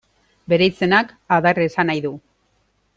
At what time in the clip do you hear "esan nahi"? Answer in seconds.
1.69-2.05